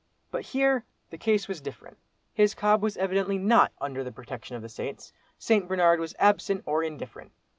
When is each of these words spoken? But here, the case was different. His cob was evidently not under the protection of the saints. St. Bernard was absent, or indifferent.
But 0.31 0.45
here, 0.45 0.83
the 1.11 1.17
case 1.19 1.47
was 1.47 1.61
different. 1.61 1.99
His 2.33 2.55
cob 2.55 2.81
was 2.81 2.97
evidently 2.97 3.37
not 3.37 3.71
under 3.79 4.03
the 4.03 4.11
protection 4.11 4.55
of 4.55 4.63
the 4.63 4.67
saints. 4.67 5.13
St. 5.37 5.67
Bernard 5.67 5.99
was 5.99 6.15
absent, 6.17 6.63
or 6.65 6.83
indifferent. 6.83 7.31